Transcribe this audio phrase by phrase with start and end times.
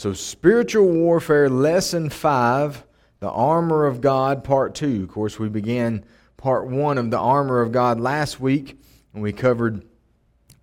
[0.00, 2.86] So, spiritual warfare, lesson five,
[3.18, 5.02] the armor of God, part two.
[5.02, 6.06] Of course, we began
[6.38, 8.80] part one of the armor of God last week,
[9.12, 9.84] and we covered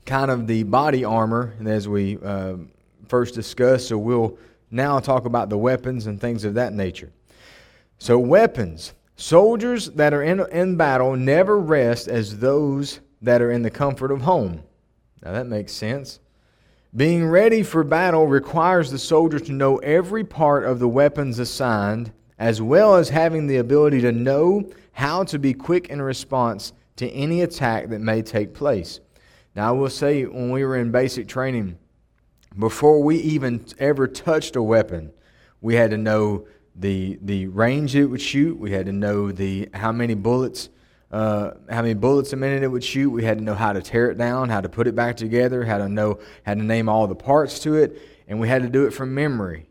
[0.07, 2.55] kind of the body armor and as we uh,
[3.09, 3.89] first discussed.
[3.89, 4.39] So, we'll
[4.71, 7.11] now talk about the weapons and things of that nature.
[7.99, 8.95] So, weapons.
[9.17, 14.09] Soldiers that are in, in battle never rest as those that are in the comfort
[14.09, 14.63] of home.
[15.21, 16.21] Now, that makes sense.
[16.97, 22.11] Being ready for battle requires the soldier to know every part of the weapons assigned,
[22.39, 27.07] as well as having the ability to know how to be quick in response to
[27.11, 28.99] any attack that may take place.
[29.55, 31.77] Now, I will say, when we were in basic training,
[32.57, 35.11] before we even ever touched a weapon,
[35.61, 39.69] we had to know the, the range it would shoot, we had to know the,
[39.75, 40.69] how many bullets
[41.11, 43.09] uh, how many bullets a minute it would shoot.
[43.09, 45.63] We had to know how to tear it down, how to put it back together,
[45.63, 48.69] how to know how to name all the parts to it, and we had to
[48.69, 49.67] do it from memory.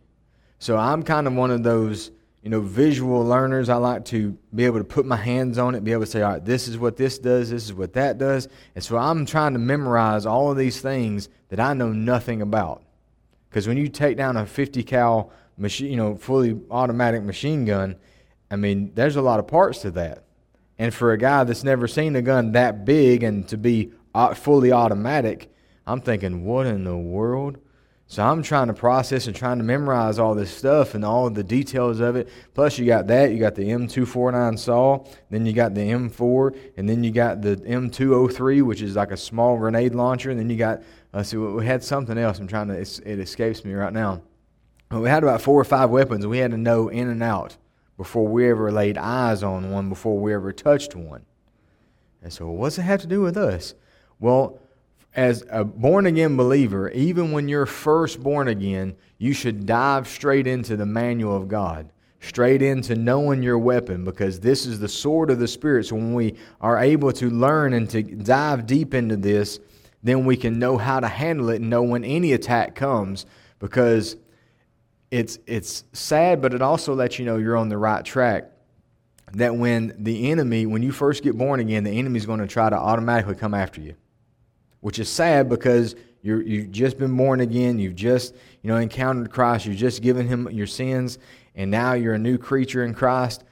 [0.59, 2.11] So I'm kind of one of those,
[2.43, 3.69] you know, visual learners.
[3.69, 6.23] I like to be able to put my hands on it, be able to say,
[6.23, 8.49] all right, this is what this does, this is what that does.
[8.75, 12.83] And so I'm trying to memorize all of these things that I know nothing about.
[13.51, 17.97] Because when you take down a 50 cal machine, you know, fully automatic machine gun,
[18.51, 20.26] I mean, there's a lot of parts to that.
[20.79, 24.35] And for a guy that's never seen a gun that big and to be uh,
[24.35, 25.53] fully automatic,
[25.87, 27.59] I'm thinking, what in the world?
[28.09, 31.43] So I'm trying to process and trying to memorize all this stuff and all the
[31.43, 32.29] details of it.
[32.55, 33.33] Plus, you got that.
[33.33, 35.05] You got the M249 saw.
[35.29, 36.57] Then you got the M4.
[36.77, 40.31] And then you got the M203, which is like a small grenade launcher.
[40.31, 40.83] And then you got,
[41.13, 42.39] uh, see, we had something else.
[42.39, 44.23] I'm trying to, it escapes me right now.
[44.89, 46.25] But we had about four or five weapons.
[46.29, 47.57] We had to know in and out
[47.97, 51.25] before we ever laid eyes on one, before we ever touched one.
[52.23, 53.75] And so, what's it have to do with us?
[54.19, 54.59] Well,
[55.15, 60.47] as a born again believer, even when you're first born again, you should dive straight
[60.47, 65.31] into the manual of God, straight into knowing your weapon, because this is the sword
[65.31, 65.87] of the Spirit.
[65.87, 69.59] So when we are able to learn and to dive deep into this,
[70.03, 73.25] then we can know how to handle it and know when any attack comes,
[73.59, 74.17] because
[75.11, 78.51] it's it's sad, but it also lets you know you're on the right track.
[79.33, 82.47] That when the enemy, when you first get born again, the enemy is going to
[82.47, 83.95] try to automatically come after you,
[84.81, 89.31] which is sad because you're you've just been born again, you've just you know encountered
[89.31, 91.19] Christ, you've just given Him your sins,
[91.55, 93.45] and now you're a new creature in Christ.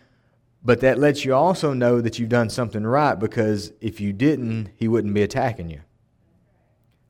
[0.66, 4.70] But that lets you also know that you've done something right because if you didn't,
[4.76, 5.82] He wouldn't be attacking you.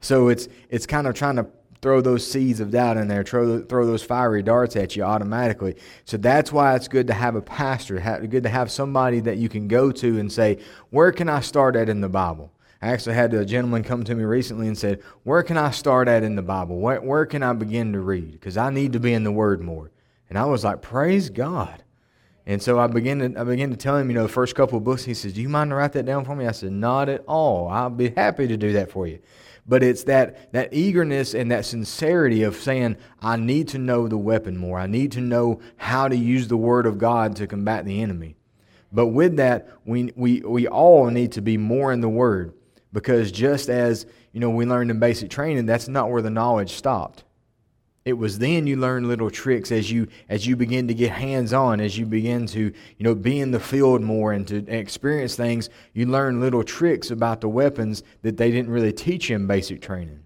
[0.00, 1.47] So it's it's kind of trying to
[1.84, 5.76] throw those seeds of doubt in there, throw, throw those fiery darts at you automatically.
[6.06, 9.50] So that's why it's good to have a pastor, good to have somebody that you
[9.50, 12.50] can go to and say, Where can I start at in the Bible?
[12.80, 16.08] I actually had a gentleman come to me recently and said, Where can I start
[16.08, 16.78] at in the Bible?
[16.78, 18.32] Where, where can I begin to read?
[18.32, 19.90] Because I need to be in the Word more.
[20.30, 21.84] And I was like, Praise God.
[22.46, 24.78] And so I began to I began to tell him, you know, the first couple
[24.78, 25.04] of books.
[25.04, 27.24] He says, "Do you mind to write that down for me?" I said, "Not at
[27.26, 27.68] all.
[27.68, 29.18] I'll be happy to do that for you."
[29.66, 34.19] But it's that, that eagerness and that sincerity of saying, I need to know the
[34.19, 34.78] weapon more.
[34.78, 38.36] I need to know how to use the Word of God to combat the enemy.
[38.92, 42.52] But with that, we, we, we all need to be more in the Word
[42.92, 46.72] because just as you know we learned in basic training, that's not where the knowledge
[46.72, 47.25] stopped.
[48.04, 51.54] It was then you learn little tricks as you as you begin to get hands
[51.54, 52.72] on, as you begin to you
[53.04, 55.70] know be in the field more and to experience things.
[55.94, 60.20] You learn little tricks about the weapons that they didn't really teach in basic training.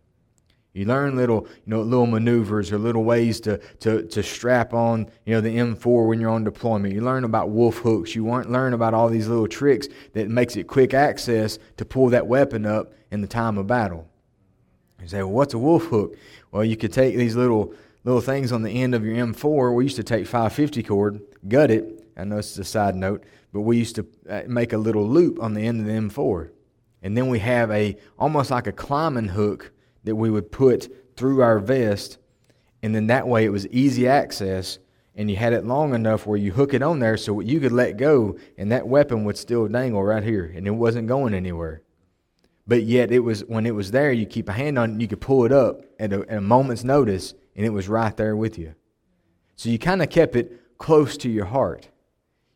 [0.72, 5.08] You learn little you know little maneuvers or little ways to to to strap on
[5.24, 6.94] you know the M4 when you're on deployment.
[6.94, 8.12] You learn about wolf hooks.
[8.12, 12.26] You learn about all these little tricks that makes it quick access to pull that
[12.26, 14.08] weapon up in the time of battle.
[15.00, 16.16] You say, well, what's a wolf hook?
[16.50, 19.74] Well, you could take these little little things on the end of your M4.
[19.74, 22.06] We used to take 550 cord, gut it.
[22.16, 25.42] I know it's a side note, but we used to uh, make a little loop
[25.42, 26.50] on the end of the M4.
[27.02, 29.72] And then we have a almost like a climbing hook
[30.04, 32.18] that we would put through our vest.
[32.82, 34.78] And then that way it was easy access
[35.14, 37.72] and you had it long enough where you hook it on there so you could
[37.72, 41.82] let go and that weapon would still dangle right here and it wasn't going anywhere.
[42.68, 45.08] But yet, it was when it was there, you keep a hand on it, you
[45.08, 48.36] could pull it up at a, at a moment's notice, and it was right there
[48.36, 48.74] with you.
[49.56, 51.88] So you kind of kept it close to your heart.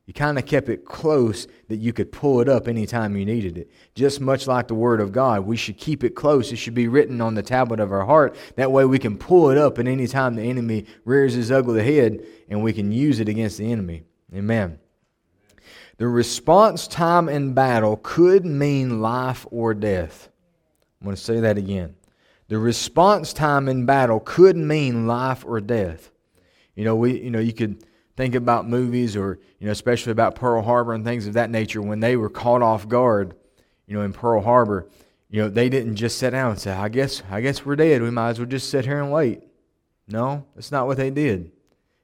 [0.05, 3.57] You kind of kept it close that you could pull it up anytime you needed
[3.57, 3.71] it.
[3.95, 6.53] Just much like the Word of God, we should keep it close.
[6.53, 8.37] It should be written on the tablet of our heart.
[8.57, 11.85] That way we can pull it up at any time the enemy rears his ugly
[11.85, 14.03] head and we can use it against the enemy.
[14.35, 14.79] Amen.
[15.99, 20.29] The response time in battle could mean life or death.
[21.01, 21.97] I'm going to say that again.
[22.49, 26.11] The response time in battle could mean life or death.
[26.75, 27.85] You know, we you know you could
[28.17, 31.83] think about movies or you know especially about Pearl Harbor and things of that nature
[31.83, 33.35] when they were caught off guard.
[33.87, 34.89] You know, in Pearl Harbor,
[35.29, 38.03] you know they didn't just sit down and say, "I guess I guess we're dead.
[38.03, 39.43] We might as well just sit here and wait."
[40.09, 41.53] No, that's not what they did.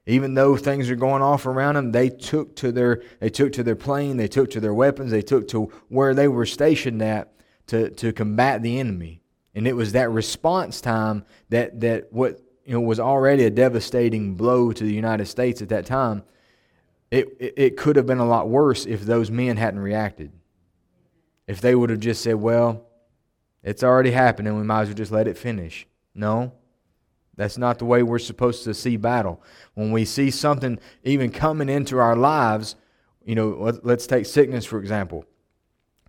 [0.05, 3.63] Even though things are going off around them, they took to their they took to
[3.63, 7.31] their plane, they took to their weapons, they took to where they were stationed at
[7.69, 9.21] to, to combat the enemy.
[9.55, 14.35] And it was that response time that, that what you know was already a devastating
[14.35, 16.23] blow to the United States at that time.
[17.11, 20.31] It, it, it could have been a lot worse if those men hadn't reacted.
[21.47, 22.85] If they would have just said, Well,
[23.63, 25.87] it's already happened and we might as well just let it finish.
[26.13, 26.53] No.
[27.39, 29.41] That's not the way we're supposed to see battle.
[29.73, 32.75] When we see something even coming into our lives,
[33.23, 35.23] you know, let's take sickness for example.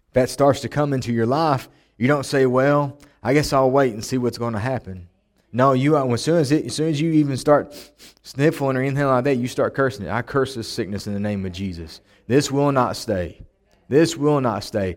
[0.09, 3.71] If that starts to come into your life, you don't say, "Well, I guess I'll
[3.71, 5.06] wait and see what's going to happen."
[5.53, 7.77] No, you uh, as soon as it, as soon as you even start
[8.25, 10.11] sniffling or anything like that, you start cursing it.
[10.11, 12.00] I curse this sickness in the name of Jesus.
[12.27, 13.47] This will not stay.
[13.88, 14.97] This will not stay.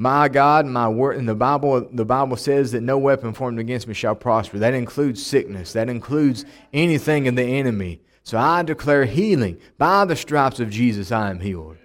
[0.00, 3.88] My God, my word in the Bible, the Bible says that no weapon formed against
[3.88, 4.60] me shall prosper.
[4.60, 5.72] That includes sickness.
[5.72, 8.00] That includes anything in the enemy.
[8.22, 9.58] So I declare healing.
[9.76, 11.78] By the stripes of Jesus, I am healed.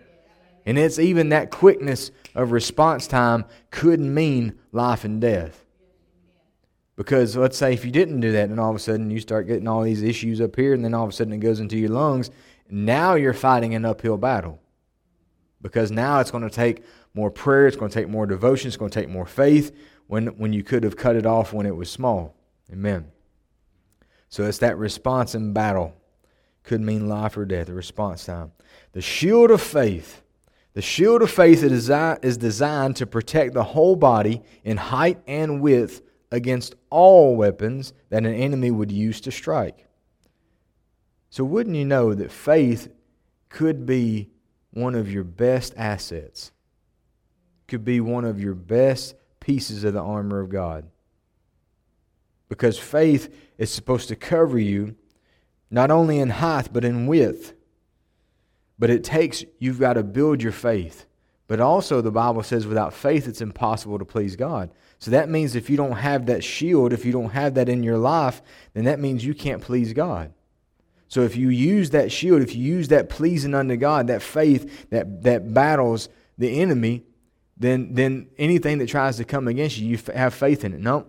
[0.63, 5.65] And it's even that quickness of response time could mean life and death.
[6.95, 9.47] Because let's say if you didn't do that, and all of a sudden you start
[9.47, 11.79] getting all these issues up here, and then all of a sudden it goes into
[11.79, 12.29] your lungs,
[12.69, 14.59] now you're fighting an uphill battle.
[15.63, 16.83] Because now it's going to take
[17.13, 19.75] more prayer, it's going to take more devotion, it's going to take more faith
[20.07, 22.35] when, when you could have cut it off when it was small.
[22.71, 23.11] Amen.
[24.29, 25.95] So it's that response in battle.
[26.63, 28.51] Could mean life or death, the response time.
[28.93, 30.23] The shield of faith.
[30.73, 36.01] The shield of faith is designed to protect the whole body in height and width
[36.31, 39.85] against all weapons that an enemy would use to strike.
[41.29, 42.91] So, wouldn't you know that faith
[43.49, 44.31] could be
[44.71, 46.51] one of your best assets?
[47.67, 50.85] Could be one of your best pieces of the armor of God.
[52.49, 54.95] Because faith is supposed to cover you
[55.71, 57.53] not only in height, but in width.
[58.77, 61.07] But it takes, you've got to build your faith.
[61.47, 64.71] But also, the Bible says without faith, it's impossible to please God.
[64.99, 67.83] So that means if you don't have that shield, if you don't have that in
[67.83, 68.41] your life,
[68.73, 70.31] then that means you can't please God.
[71.07, 74.89] So if you use that shield, if you use that pleasing unto God, that faith
[74.89, 77.03] that, that battles the enemy,
[77.57, 80.79] then, then anything that tries to come against you, you have faith in it.
[80.79, 81.05] No,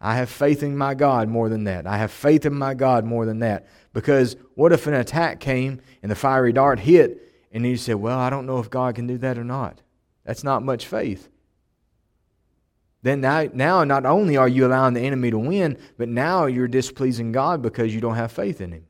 [0.00, 1.86] I have faith in my God more than that.
[1.86, 3.66] I have faith in my God more than that.
[3.92, 7.20] Because what if an attack came and the fiery dart hit
[7.52, 9.82] and you said, Well, I don't know if God can do that or not?
[10.24, 11.28] That's not much faith
[13.02, 16.68] then now, now not only are you allowing the enemy to win, but now you're
[16.68, 18.86] displeasing God because you don't have faith in him.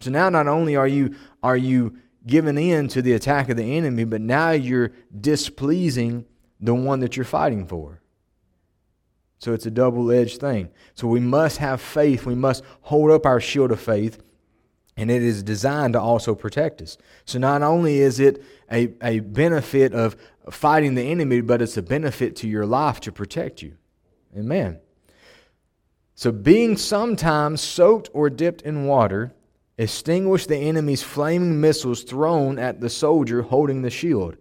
[0.00, 1.96] So now not only are you are you
[2.28, 6.24] giving in to the attack of the enemy, but now you're displeasing
[6.60, 8.00] the one that you're fighting for.
[9.38, 10.70] So it's a double-edged thing.
[10.94, 12.26] So we must have faith.
[12.26, 14.22] We must hold up our shield of faith,
[14.96, 16.96] and it is designed to also protect us.
[17.24, 20.16] So not only is it a, a benefit of
[20.50, 23.76] fighting the enemy, but it's a benefit to your life to protect you.
[24.36, 24.80] Amen.
[26.14, 29.32] So, being sometimes soaked or dipped in water,
[29.78, 34.36] extinguish the enemy's flaming missiles thrown at the soldier holding the shield.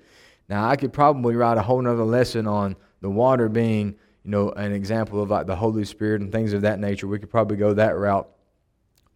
[0.50, 4.51] Now, I could probably write a whole other lesson on the water being, you know,
[4.51, 7.08] an example of like the Holy Spirit and things of that nature.
[7.08, 8.27] We could probably go that route.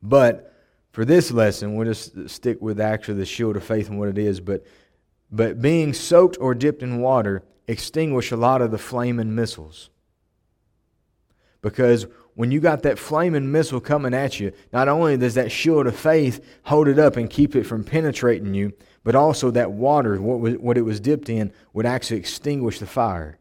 [0.04, 0.54] But
[0.92, 4.18] for this lesson, we'll just stick with actually the shield of faith and what it
[4.18, 4.40] is.
[4.40, 4.66] But
[5.32, 9.90] but being soaked or dipped in water extinguish a lot of the flaming missiles.
[11.62, 15.88] Because when you got that flaming missile coming at you, not only does that shield
[15.88, 18.74] of faith hold it up and keep it from penetrating you,
[19.04, 23.38] but also that water, what, it was dipped in, would actually extinguish the fire.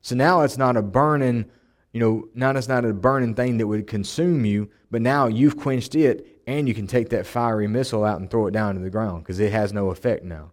[0.00, 1.46] So now it's not a burning,
[1.92, 5.56] you know, now it's not a burning thing that would consume you, but now you've
[5.56, 8.80] quenched it and you can take that fiery missile out and throw it down to
[8.80, 10.52] the ground because it has no effect now.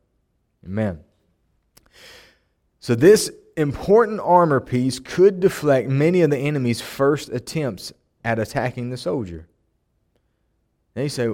[0.65, 0.99] Amen.
[2.79, 7.91] So, this important armor piece could deflect many of the enemy's first attempts
[8.23, 9.47] at attacking the soldier.
[10.95, 11.29] And you say,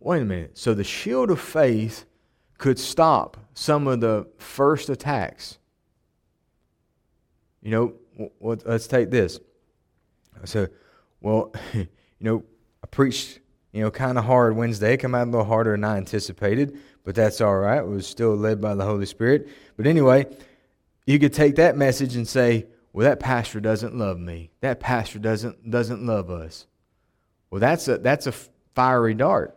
[0.00, 0.56] wait a minute.
[0.56, 2.04] So, the shield of faith
[2.58, 5.58] could stop some of the first attacks.
[7.62, 9.40] You know, let's take this.
[10.40, 10.70] I said,
[11.20, 11.88] well, you
[12.20, 12.44] know,
[12.82, 13.40] I preached,
[13.72, 14.94] you know, kind of hard Wednesday.
[14.94, 17.78] It came out a little harder than I anticipated but that's all right.
[17.78, 19.48] It was still led by the Holy Spirit.
[19.76, 20.26] But anyway,
[21.06, 24.50] you could take that message and say, well, that pastor doesn't love me.
[24.60, 26.66] That pastor doesn't, doesn't love us.
[27.50, 28.32] Well, that's a, that's a
[28.74, 29.56] fiery dart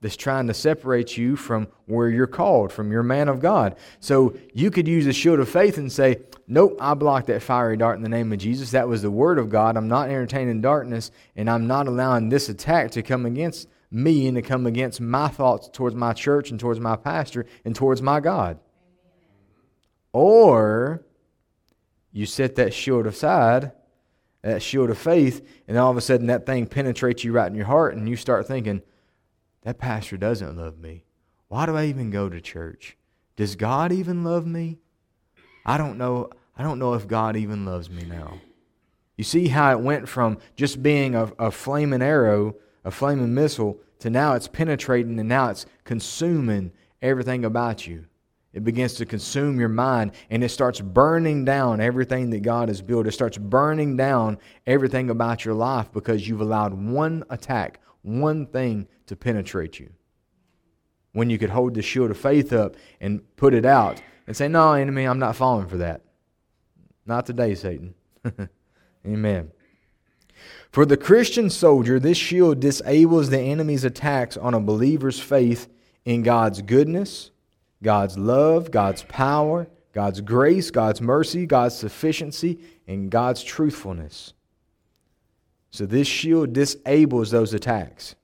[0.00, 3.76] that's trying to separate you from where you're called, from your man of God.
[4.00, 7.76] So you could use the shield of faith and say, Nope, I blocked that fiery
[7.76, 8.72] dart in the name of Jesus.
[8.72, 9.76] That was the word of God.
[9.76, 14.36] I'm not entertaining darkness, and I'm not allowing this attack to come against me and
[14.36, 18.20] to come against my thoughts towards my church and towards my pastor and towards my
[18.20, 18.58] God.
[20.12, 21.04] Or
[22.12, 23.72] you set that shield aside,
[24.42, 27.54] that shield of faith, and all of a sudden that thing penetrates you right in
[27.54, 28.82] your heart, and you start thinking,
[29.62, 31.04] that pastor doesn't love me.
[31.48, 32.96] Why do I even go to church?
[33.36, 34.78] Does God even love me?
[35.64, 36.30] I don't know.
[36.56, 38.40] I don't know if God even loves me now.
[39.16, 43.80] You see how it went from just being a, a flaming arrow, a flaming missile,
[44.00, 48.06] to now it's penetrating and now it's consuming everything about you.
[48.52, 52.82] It begins to consume your mind and it starts burning down everything that God has
[52.82, 53.06] built.
[53.06, 58.88] It starts burning down everything about your life because you've allowed one attack, one thing
[59.06, 59.90] to penetrate you.
[61.12, 64.48] When you could hold the shield of faith up and put it out and say,
[64.48, 66.02] No, enemy, I'm not falling for that.
[67.04, 67.94] Not today, Satan.
[69.06, 69.50] Amen.
[70.70, 75.68] For the Christian soldier, this shield disables the enemy's attacks on a believer's faith
[76.04, 77.30] in God's goodness,
[77.82, 84.32] God's love, God's power, God's grace, God's mercy, God's sufficiency, and God's truthfulness.
[85.70, 88.14] So this shield disables those attacks.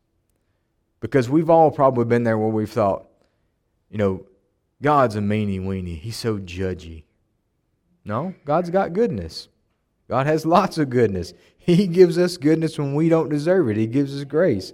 [1.01, 3.07] Because we've all probably been there where we've thought,
[3.91, 4.27] you know,
[4.83, 5.99] God's a meanie weenie.
[5.99, 7.05] He's so judgy.
[8.05, 9.49] No, God's got goodness.
[10.09, 11.35] God has lots of goodness.
[11.59, 13.77] He gives us goodness when we don't deserve it.
[13.77, 14.73] He gives us grace.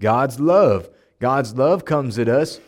[0.00, 0.88] God's love.
[1.20, 2.60] God's love comes at us.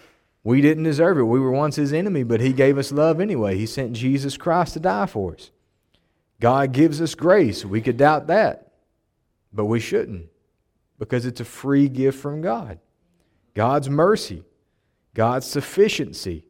[0.46, 1.24] We didn't deserve it.
[1.24, 3.56] We were once His enemy, but He gave us love anyway.
[3.56, 5.50] He sent Jesus Christ to die for us.
[6.40, 7.64] God gives us grace.
[7.64, 8.70] We could doubt that,
[9.52, 10.28] but we shouldn't
[11.00, 12.78] because it's a free gift from God.
[13.54, 14.44] God's mercy,
[15.14, 16.44] God's sufficiency.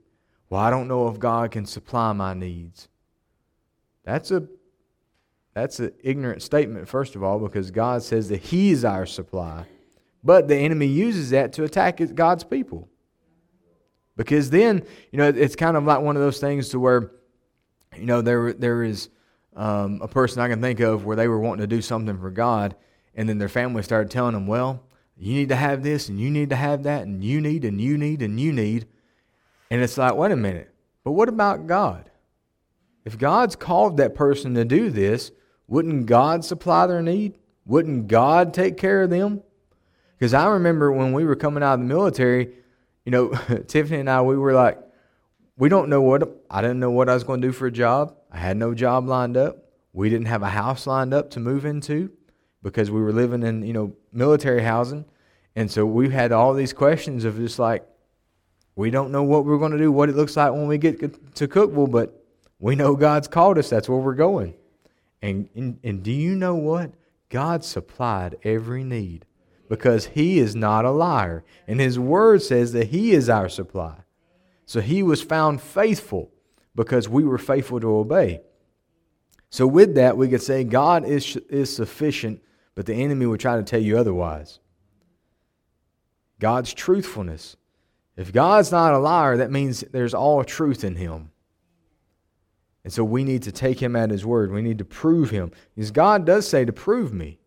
[0.50, 2.88] Well, I don't know if God can supply my needs.
[4.05, 4.47] That's a
[5.55, 9.65] that's an ignorant statement, first of all, because God says that He is our supply.
[10.23, 12.91] But the enemy uses that to attack God's people.
[14.16, 14.82] Because then,
[15.12, 17.12] you know, it's kind of like one of those things to where,
[17.96, 19.11] you know, there, there is
[19.54, 22.30] um, a person I can think of where they were wanting to do something for
[22.30, 22.76] God,
[23.14, 24.82] and then their family started telling them, well,
[25.16, 27.80] you need to have this and you need to have that and you need and
[27.80, 28.87] you need and you need.
[29.70, 30.73] And it's like, wait a minute,
[31.04, 32.11] but what about God?
[33.04, 35.30] If God's called that person to do this,
[35.68, 37.38] wouldn't God supply their need?
[37.64, 39.42] Wouldn't God take care of them?
[40.18, 42.54] Because I remember when we were coming out of the military,
[43.06, 43.28] you know,
[43.68, 44.78] Tiffany and I, we were like,
[45.56, 47.72] we don't know what, I didn't know what I was going to do for a
[47.72, 48.14] job.
[48.30, 49.56] I had no job lined up.
[49.94, 52.10] We didn't have a house lined up to move into
[52.62, 55.06] because we were living in, you know, military housing.
[55.54, 57.86] And so we had all these questions of just like,
[58.75, 61.00] we don't know what we're going to do, what it looks like when we get
[61.36, 62.22] to Cookeville, but
[62.58, 63.70] we know God's called us.
[63.70, 64.54] That's where we're going.
[65.22, 66.92] And, and, and do you know what?
[67.30, 69.25] God supplied every need
[69.68, 71.44] because He is not a liar.
[71.66, 73.96] And His Word says that He is our supply.
[74.64, 76.30] So He was found faithful
[76.75, 78.40] because we were faithful to obey.
[79.49, 82.42] So, with that, we could say God is, is sufficient
[82.76, 84.61] but the enemy will try to tell you otherwise.
[86.38, 87.56] God's truthfulness.
[88.16, 91.30] If God's not a liar, that means there's all truth in him.
[92.85, 94.52] And so we need to take him at his word.
[94.52, 95.50] We need to prove him.
[95.75, 97.38] Because God does say to prove me.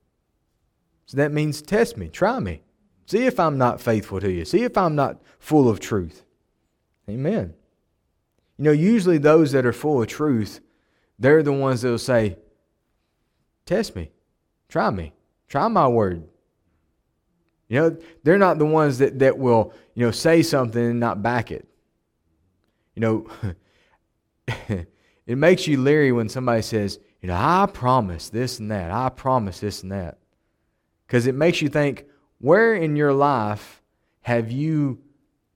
[1.10, 2.62] So that means test me, try me.
[3.08, 4.46] See if I'm not faithful to you.
[4.46, 6.24] See if I'm not full of truth.
[7.10, 7.56] Amen.
[8.60, 10.60] You know, usually those that are full of truth,
[11.18, 12.38] they're the ones that will say,
[13.66, 14.12] Test me,
[14.68, 15.14] try me.
[15.48, 16.28] Try my word.
[17.70, 21.24] You know, they're not the ones that, that will, you know, say something and not
[21.24, 21.68] back it.
[22.94, 23.28] You know,
[25.26, 28.92] it makes you leery when somebody says, you know, I promise this and that.
[28.92, 30.20] I promise this and that.
[31.10, 32.06] Because it makes you think,
[32.38, 33.82] where in your life
[34.22, 35.00] have you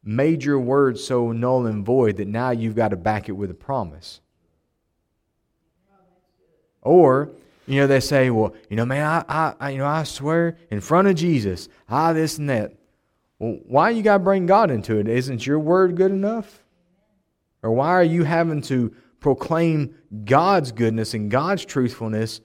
[0.03, 3.51] made your word so null and void that now you've got to back it with
[3.51, 4.19] a promise?
[6.81, 7.29] Or
[7.67, 10.81] you know, they say, well, you know, man, I, I, you know, I swear in
[10.81, 12.73] front of Jesus, I this and that.
[13.37, 15.07] Well, why you got to bring God into it?
[15.07, 16.63] Isn't your word good enough?
[17.61, 19.95] Or why are you having to proclaim
[20.25, 22.41] God's goodness and God's truthfulness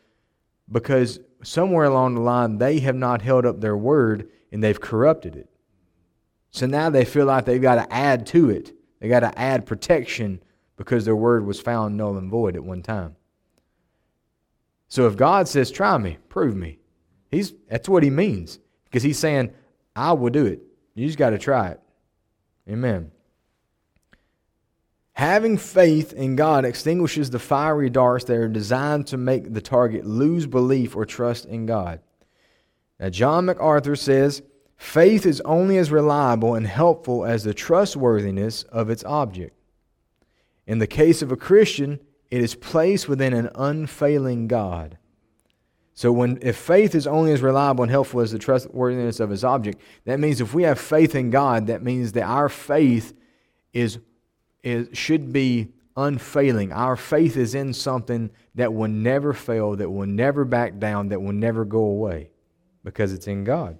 [0.70, 5.36] because somewhere along the line they have not held up their word and they've corrupted
[5.36, 5.48] it?
[6.50, 8.72] So now they feel like they've got to add to it.
[9.00, 10.42] They got to add protection
[10.76, 13.16] because their word was found null and void at one time.
[14.88, 16.78] So if God says, try me, prove me,
[17.30, 18.58] he's, that's what he means.
[18.84, 19.52] Because he's saying,
[19.94, 20.62] I will do it.
[20.94, 21.80] You just got to try it.
[22.68, 23.10] Amen.
[25.18, 30.06] Having faith in God extinguishes the fiery darts that are designed to make the target
[30.06, 31.98] lose belief or trust in God.
[33.00, 34.42] Now, John MacArthur says
[34.76, 39.56] faith is only as reliable and helpful as the trustworthiness of its object.
[40.68, 41.98] In the case of a Christian,
[42.30, 44.98] it is placed within an unfailing God.
[45.94, 49.42] So when if faith is only as reliable and helpful as the trustworthiness of its
[49.42, 53.14] object, that means if we have faith in God, that means that our faith
[53.72, 53.98] is
[54.62, 56.72] is, should be unfailing.
[56.72, 61.20] Our faith is in something that will never fail, that will never back down, that
[61.20, 62.30] will never go away
[62.84, 63.78] because it's in God.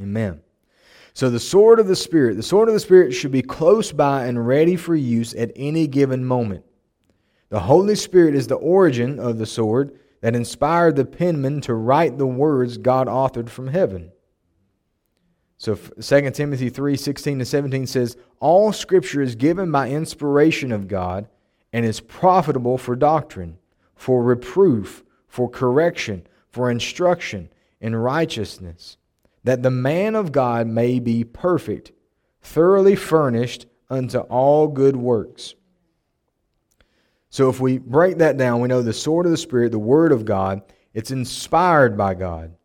[0.00, 0.40] Amen.
[1.14, 4.26] So, the sword of the Spirit, the sword of the Spirit should be close by
[4.26, 6.64] and ready for use at any given moment.
[7.50, 12.16] The Holy Spirit is the origin of the sword that inspired the penman to write
[12.16, 14.10] the words God authored from heaven.
[15.62, 20.88] So 2 Timothy 3 16 to 17 says, All scripture is given by inspiration of
[20.88, 21.28] God
[21.72, 23.58] and is profitable for doctrine,
[23.94, 27.48] for reproof, for correction, for instruction
[27.80, 28.96] in righteousness,
[29.44, 31.92] that the man of God may be perfect,
[32.40, 35.54] thoroughly furnished unto all good works.
[37.30, 40.10] So if we break that down, we know the sword of the Spirit, the Word
[40.10, 42.56] of God, it's inspired by God.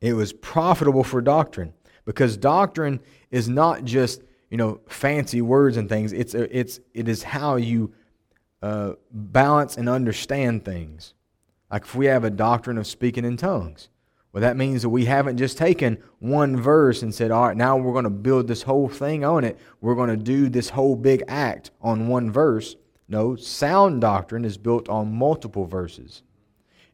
[0.00, 1.74] It was profitable for doctrine
[2.04, 3.00] because doctrine
[3.30, 6.12] is not just you know fancy words and things.
[6.12, 7.92] It's it's it is how you
[8.62, 11.14] uh, balance and understand things.
[11.70, 13.88] Like if we have a doctrine of speaking in tongues,
[14.32, 17.76] well, that means that we haven't just taken one verse and said, all right, now
[17.76, 19.58] we're going to build this whole thing on it.
[19.80, 22.76] We're going to do this whole big act on one verse.
[23.08, 26.22] No, sound doctrine is built on multiple verses.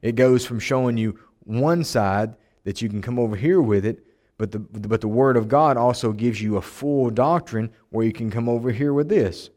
[0.00, 4.04] It goes from showing you one side that you can come over here with it.
[4.36, 8.12] But the, but the Word of God also gives you a full doctrine where you
[8.12, 9.50] can come over here with this.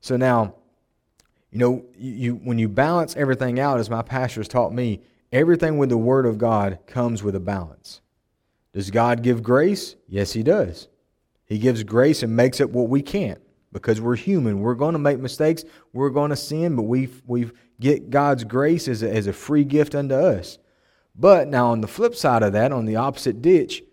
[0.00, 0.54] So now,
[1.50, 5.00] you know, you, when you balance everything out, as my pastor has taught me,
[5.32, 8.00] everything with the Word of God comes with a balance.
[8.72, 9.96] Does God give grace?
[10.06, 10.88] Yes, He does.
[11.44, 13.40] He gives grace and makes up what we can't
[13.72, 14.60] because we're human.
[14.60, 15.64] We're going to make mistakes.
[15.92, 19.64] We're going to sin, but we we get God's grace as a, as a free
[19.64, 20.58] gift unto us.
[21.20, 23.84] But now, on the flip side of that, on the opposite ditch,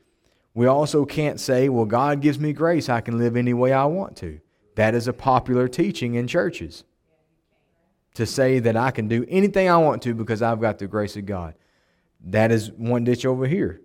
[0.54, 2.88] we also can't say, well, God gives me grace.
[2.88, 4.40] I can live any way I want to.
[4.76, 6.86] That is a popular teaching in churches.
[8.16, 11.18] To say that I can do anything I want to because I've got the grace
[11.18, 11.56] of God.
[12.28, 13.82] That is one ditch over here.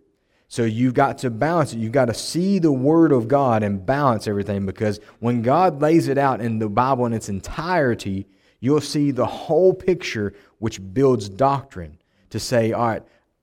[0.47, 1.79] So you've got to balance it.
[1.79, 6.07] You've got to see the Word of God and balance everything because when God lays
[6.07, 8.29] it out in the Bible in its entirety,
[8.61, 11.99] you'll see the whole picture which builds doctrine
[12.31, 13.03] to say, all right,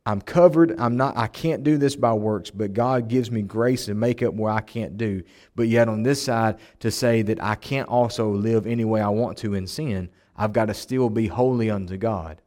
[0.09, 0.73] I'm covered.
[0.79, 4.23] I'm not I can't do this by works, but God gives me grace to make
[4.23, 5.21] up where I can't do.
[5.55, 9.09] But yet on this side to say that I can't also live any way I
[9.09, 12.41] want to in sin, I've got to still be holy unto God.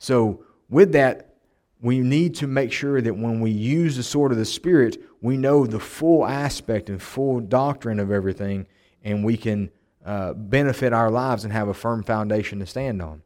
[0.00, 1.36] So with that,
[1.80, 5.36] we need to make sure that when we use the sword of the Spirit, we
[5.36, 8.66] know the full aspect and full doctrine of everything,
[9.04, 9.70] and we can
[10.04, 13.22] uh, benefit our lives and have a firm foundation to stand on.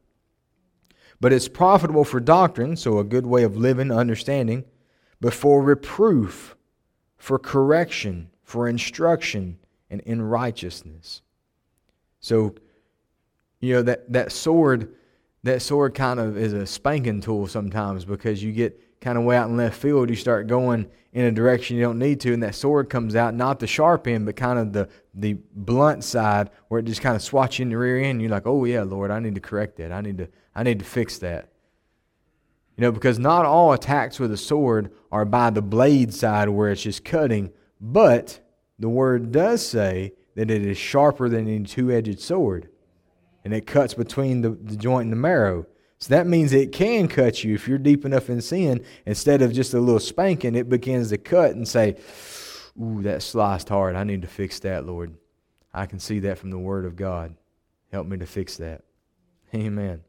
[1.20, 4.64] But it's profitable for doctrine, so a good way of living, understanding,
[5.20, 6.57] but for reproof,
[7.16, 9.59] for correction, for instruction,
[9.90, 11.22] and in righteousness.
[12.20, 12.54] So,
[13.61, 14.94] you know, that, that sword,
[15.42, 19.37] that sword kind of is a spanking tool sometimes because you get kind of way
[19.37, 22.42] out in left field, you start going in a direction you don't need to, and
[22.42, 26.50] that sword comes out, not the sharp end, but kind of the, the blunt side
[26.68, 28.20] where it just kind of swats you in the rear end.
[28.20, 29.90] You're like, oh, yeah, Lord, I need to correct that.
[29.90, 30.28] I need to,
[30.59, 31.51] I need to fix that.
[32.77, 36.73] You know, because not all attacks with a sword are by the blade side where
[36.73, 38.40] it's just cutting, but
[38.77, 42.68] the word does say that it is sharper than any two edged sword,
[43.44, 45.64] and it cuts between the, the joint and the marrow.
[46.01, 48.85] So that means it can cut you if you're deep enough in sin.
[49.07, 51.94] Instead of just a little spanking, it begins to cut and say,
[52.83, 53.94] Ooh, that sliced hard.
[53.94, 55.14] I need to fix that, Lord.
[55.73, 57.37] I can see that from the Word of God.
[57.92, 58.83] Help me to fix that.
[59.55, 60.03] Amen.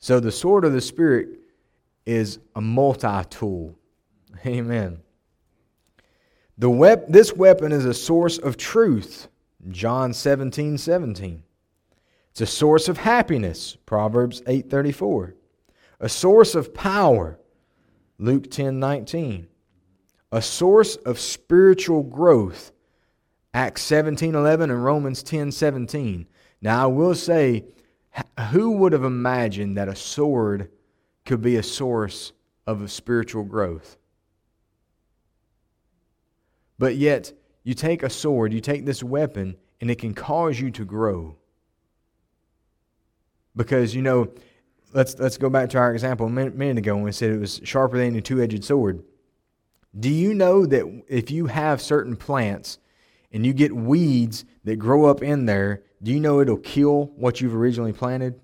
[0.00, 1.28] So the sword of the Spirit
[2.06, 3.78] is a multi tool.
[4.46, 5.00] Amen.
[6.58, 9.28] The wep- this weapon is a source of truth.
[9.68, 11.42] John 17 17.
[12.30, 15.34] It's a source of happiness, Proverbs 8:34.
[16.00, 17.38] A source of power,
[18.18, 19.48] Luke 10:19.
[20.32, 22.72] A source of spiritual growth,
[23.52, 26.26] Acts 17:11 and Romans 10:17.
[26.62, 27.64] Now I will say
[28.50, 30.70] who would have imagined that a sword
[31.24, 32.32] could be a source
[32.66, 33.96] of a spiritual growth.
[36.78, 40.70] But yet, you take a sword, you take this weapon, and it can cause you
[40.72, 41.36] to grow.
[43.54, 44.32] Because, you know,
[44.92, 47.38] let's, let's go back to our example a minute, minute ago when we said it
[47.38, 49.02] was sharper than a two edged sword.
[49.98, 52.78] Do you know that if you have certain plants
[53.32, 57.40] and you get weeds that grow up in there, do you know it'll kill what
[57.40, 58.40] you've originally planted?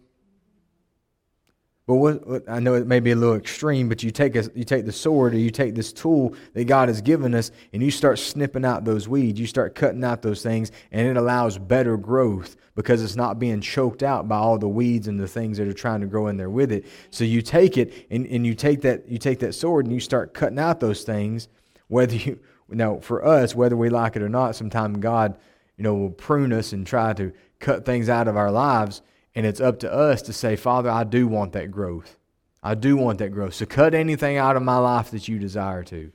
[1.86, 4.50] But what, what, I know it may be a little extreme, but you take a,
[4.56, 7.80] you take the sword or you take this tool that God has given us, and
[7.80, 9.38] you start snipping out those weeds.
[9.38, 13.60] You start cutting out those things, and it allows better growth because it's not being
[13.60, 16.36] choked out by all the weeds and the things that are trying to grow in
[16.36, 16.86] there with it.
[17.10, 20.00] So you take it and, and you take that you take that sword and you
[20.00, 21.48] start cutting out those things.
[21.86, 25.36] Whether you now for us, whether we like it or not, sometimes God,
[25.76, 29.02] you know, will prune us and try to cut things out of our lives
[29.36, 32.18] and it's up to us to say, Father, I do want that growth.
[32.62, 33.52] I do want that growth.
[33.52, 36.10] So cut anything out of my life that you desire to.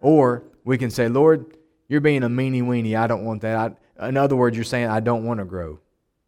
[0.00, 2.96] Or we can say, Lord, you're being a meanie weenie.
[2.96, 3.76] I don't want that.
[4.00, 5.78] I, in other words, you're saying, I don't want to grow.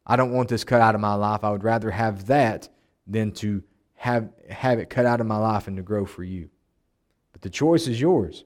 [0.07, 1.43] I don't want this cut out of my life.
[1.43, 2.69] I would rather have that
[3.07, 3.63] than to
[3.95, 6.51] have, have it cut out of my life and to grow for you.
[7.33, 8.45] But the choice is yours.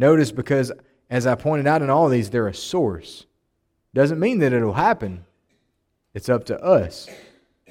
[0.00, 0.72] Notice because,
[1.10, 3.26] as I pointed out in all these, they're a source.
[3.92, 5.26] Doesn't mean that it'll happen,
[6.14, 7.06] it's up to us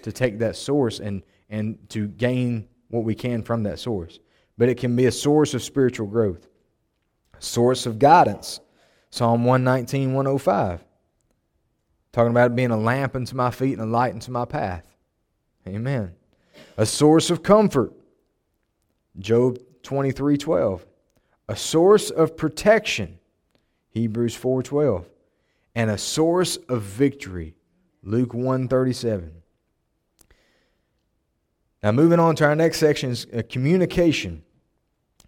[0.04, 4.20] to take that source and, and to gain what we can from that source.
[4.60, 6.48] But it can be a source of spiritual growth,
[7.34, 8.60] a source of guidance.
[9.10, 10.86] Psalm 119, 105.
[12.12, 14.86] Talking about it being a lamp unto my feet and a light unto my path.
[15.68, 16.14] Amen.
[16.78, 17.92] A source of comfort.
[19.18, 20.86] Job 23, 12.
[21.50, 23.18] A source of protection.
[23.90, 25.10] Hebrews 4, 12.
[25.74, 27.56] And a source of victory.
[28.04, 29.34] Luke 137.
[31.82, 34.44] Now moving on to our next section is uh, communication.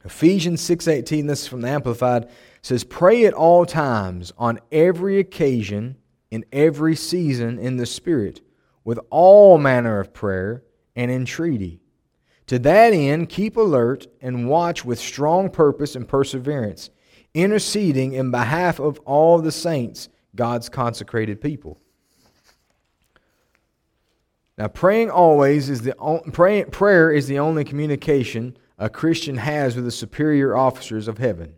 [0.03, 2.29] Ephesians 6:18 this is from the amplified
[2.61, 5.95] says pray at all times on every occasion
[6.29, 8.41] in every season in the spirit
[8.83, 10.63] with all manner of prayer
[10.95, 11.80] and entreaty.
[12.47, 16.89] To that end keep alert and watch with strong purpose and perseverance
[17.33, 21.79] interceding in behalf of all the saints God's consecrated people.
[24.57, 25.95] Now, praying always is the
[26.33, 31.53] pray, prayer is the only communication a Christian has with the superior officers of heaven.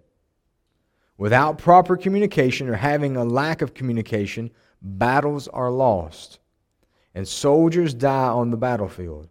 [1.17, 6.39] Without proper communication or having a lack of communication, battles are lost,
[7.13, 9.29] and soldiers die on the battlefield.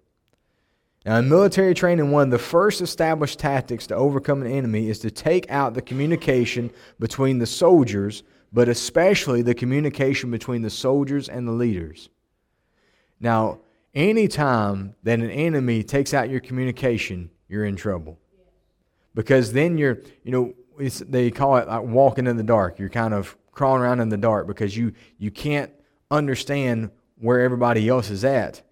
[1.05, 5.01] Now, in military training, one of the first established tactics to overcome an enemy is
[5.01, 11.29] to take out the communication between the soldiers, but especially the communication between the soldiers
[11.29, 12.09] and the leaders.
[13.19, 13.61] Now,
[13.95, 18.19] anytime that an enemy takes out your communication, you're in trouble.
[19.15, 22.79] Because then you're, you know, they call it like walking in the dark.
[22.79, 25.71] You're kind of crawling around in the dark because you, you can't
[26.11, 28.63] understand where everybody else is at.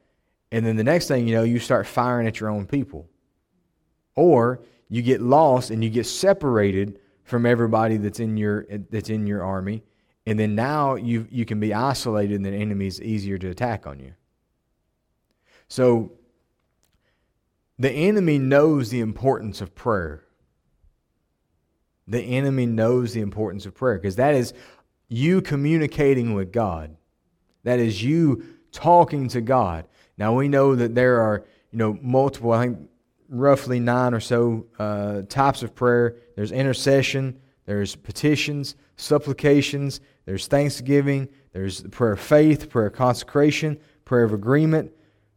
[0.52, 3.08] And then the next thing you know, you start firing at your own people.
[4.16, 9.26] Or you get lost and you get separated from everybody that's in your that's in
[9.26, 9.84] your army,
[10.26, 14.00] and then now you you can be isolated and the enemy's easier to attack on
[14.00, 14.12] you.
[15.68, 16.12] So
[17.78, 20.24] the enemy knows the importance of prayer.
[22.08, 24.52] The enemy knows the importance of prayer because that is
[25.08, 26.96] you communicating with God.
[27.62, 29.86] That is you talking to God.
[30.20, 32.90] Now we know that there are, you know, multiple, I think
[33.30, 36.16] roughly nine or so uh, types of prayer.
[36.36, 43.78] There's intercession, there's petitions, supplications, there's thanksgiving, there's the prayer of faith, prayer of consecration,
[44.04, 44.92] prayer of agreement,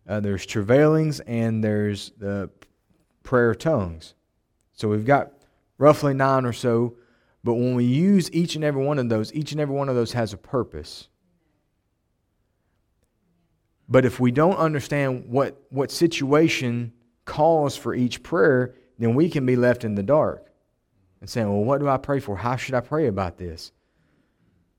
[0.05, 2.49] uh, there's travailings, and there's the
[3.23, 4.15] prayer of tongues.
[4.73, 5.31] So we've got
[5.77, 6.97] roughly nine or so.
[7.41, 9.95] But when we use each and every one of those, each and every one of
[9.95, 11.07] those has a purpose.
[13.87, 16.93] But if we don't understand what, what situation
[17.25, 20.51] calls for each prayer, then we can be left in the dark
[21.19, 22.37] and saying, Well, what do I pray for?
[22.37, 23.71] How should I pray about this?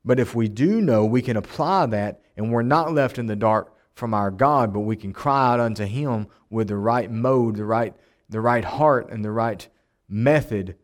[0.05, 3.37] But if we do know, we can apply that and we're not left in the
[3.37, 7.57] dark from our God, but we can cry out unto Him with the right mode,
[7.57, 7.95] the right,
[8.29, 9.67] the right heart, and the right
[10.09, 10.77] method.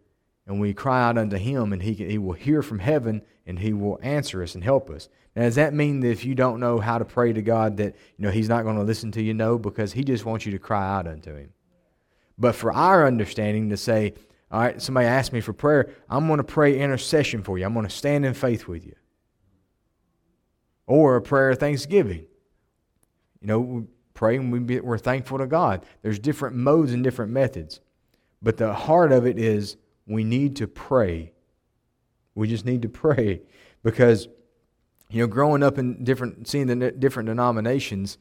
[0.46, 3.58] And we cry out unto Him, and He, can, he will hear from heaven, and
[3.58, 5.08] He will answer us and help us.
[5.36, 7.94] Now, does that mean that if you don't know how to pray to God, that
[8.16, 9.32] you know He's not going to listen to you?
[9.32, 11.52] No, because He just wants you to cry out unto Him.
[12.36, 14.14] But for our understanding, to say,
[14.50, 17.64] all right, somebody asked me for prayer, I'm going to pray intercession for you.
[17.64, 18.96] I'm going to stand in faith with you.
[20.86, 22.26] Or a prayer of thanksgiving.
[23.40, 23.82] You know, we
[24.14, 25.86] pray and we we're thankful to God.
[26.02, 27.80] There's different modes and different methods.
[28.42, 31.32] But the heart of it is we need to pray.
[32.34, 33.42] We just need to pray
[33.82, 34.28] because
[35.10, 38.18] you know, growing up in different, seeing the different denominations,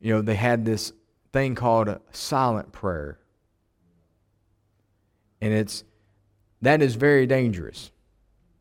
[0.00, 0.92] you know, they had this
[1.32, 3.18] thing called a silent prayer.
[5.40, 5.84] And it's,
[6.62, 7.90] that is very dangerous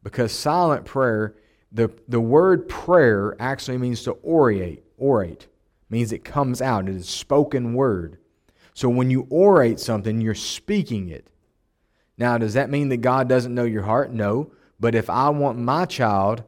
[0.04, 1.36] because silent prayer,
[1.72, 5.48] the, the word prayer actually means to orate, orate,
[5.90, 6.88] means it comes out.
[6.88, 8.18] It is spoken word.
[8.74, 11.28] So when you orate something, you're speaking it.
[12.18, 14.12] Now, does that mean that God doesn't know your heart?
[14.12, 14.52] No.
[14.80, 16.44] But if I want my child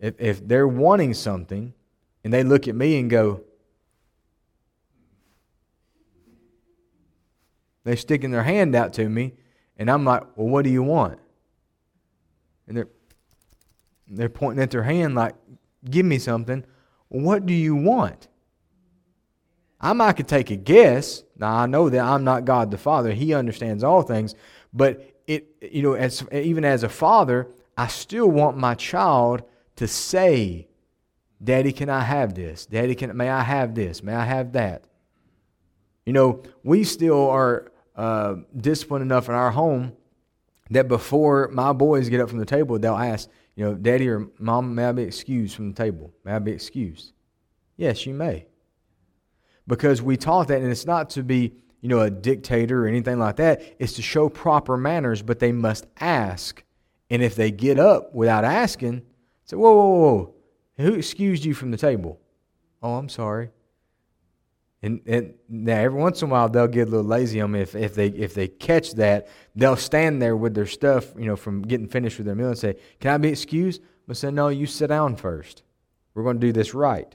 [0.00, 1.74] if, if they're wanting something
[2.24, 3.42] and they look at me and go,
[7.84, 9.34] they're sticking their hand out to me,
[9.76, 11.18] and I'm like, well, what do you want?
[12.66, 12.88] And they're,
[14.08, 15.34] they're pointing at their hand like,
[15.88, 16.64] give me something.
[17.08, 18.28] What do you want?
[19.80, 21.24] I might could take a guess.
[21.36, 23.12] Now I know that I'm not God the Father.
[23.12, 24.34] He understands all things.
[24.72, 29.42] But it you know, as even as a father, I still want my child
[29.80, 30.68] to say,
[31.42, 32.66] Daddy, can I have this?
[32.66, 34.02] Daddy, can may I have this?
[34.02, 34.84] May I have that?
[36.04, 39.94] You know, we still are uh, disciplined enough in our home
[40.68, 44.28] that before my boys get up from the table, they'll ask, you know, Daddy or
[44.38, 46.12] Mom, may I be excused from the table?
[46.26, 47.14] May I be excused?
[47.78, 48.48] Yes, you may.
[49.66, 53.18] Because we taught that, and it's not to be, you know, a dictator or anything
[53.18, 53.62] like that.
[53.78, 56.62] It's to show proper manners, but they must ask.
[57.08, 59.06] And if they get up without asking,
[59.50, 60.34] Say, whoa, whoa, whoa.
[60.76, 62.20] Who excused you from the table?
[62.84, 63.50] Oh, I'm sorry.
[64.80, 67.60] And, and now every once in a while they'll get a little lazy on me
[67.60, 71.36] if, if they if they catch that they'll stand there with their stuff you know
[71.36, 73.82] from getting finished with their meal and say can I be excused?
[74.06, 75.64] But say no you sit down first.
[76.14, 77.14] We're going to do this right.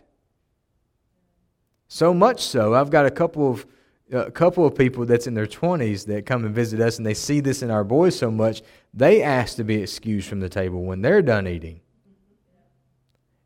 [1.88, 3.66] So much so I've got a couple of
[4.12, 7.14] a couple of people that's in their 20s that come and visit us and they
[7.14, 8.62] see this in our boys so much
[8.94, 11.80] they ask to be excused from the table when they're done eating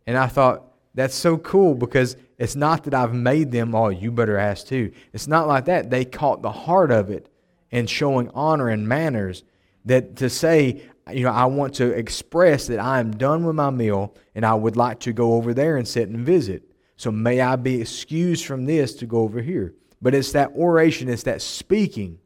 [0.09, 0.63] and I thought,
[0.95, 4.91] that's so cool because it's not that I've made them, oh, you better ask too.
[5.13, 5.91] It's not like that.
[5.91, 7.29] They caught the heart of it
[7.71, 9.43] and showing honor and manners
[9.85, 10.81] that to say,
[11.13, 14.55] you know, I want to express that I am done with my meal and I
[14.55, 16.63] would like to go over there and sit and visit.
[16.97, 19.75] So may I be excused from this to go over here.
[20.01, 22.17] But it's that oration, it's that speaking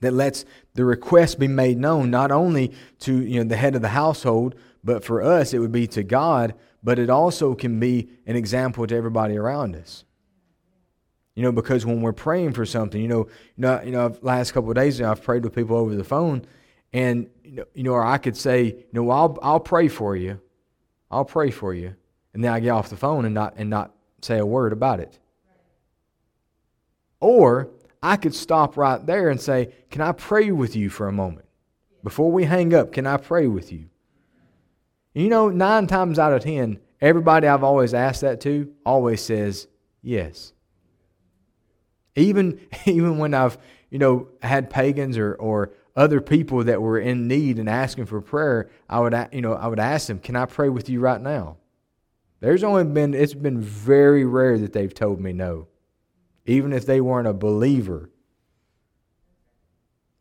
[0.00, 3.80] that lets the request be made known not only to you know the head of
[3.80, 8.08] the household, but for us it would be to God but it also can be
[8.26, 10.04] an example to everybody around us.
[11.34, 14.52] You know, because when we're praying for something, you know, you know, you know, last
[14.52, 16.44] couple of days I've prayed with people over the phone,
[16.92, 19.88] and you know, you know, or I could say, you know, well, I'll I'll pray
[19.88, 20.40] for you,
[21.10, 21.94] I'll pray for you,
[22.34, 25.00] and then I get off the phone and not and not say a word about
[25.00, 25.18] it.
[27.20, 27.70] Or
[28.02, 31.46] I could stop right there and say, Can I pray with you for a moment?
[32.02, 33.88] Before we hang up, can I pray with you?
[35.14, 39.68] You know, nine times out of ten, everybody I've always asked that to always says
[40.02, 40.52] yes.
[42.16, 43.58] Even, even when I've,
[43.90, 48.20] you know, had pagans or, or other people that were in need and asking for
[48.20, 51.20] prayer, I would, you know, I would ask them, can I pray with you right
[51.20, 51.58] now?
[52.40, 55.68] There's only been, it's been very rare that they've told me no,
[56.46, 58.10] even if they weren't a believer.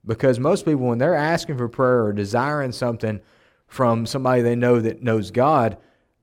[0.06, 3.21] Because most people, when they're asking for prayer or desiring something,
[3.71, 5.77] from somebody they know that knows God,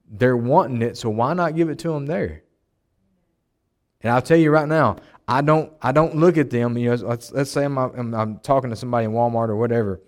[0.07, 2.43] they're wanting it, so why not give it to them there?
[4.03, 6.77] And I'll tell you right now, I don't I don't look at them.
[6.77, 10.03] You know, let's let's say I'm I'm, I'm talking to somebody in Walmart or whatever.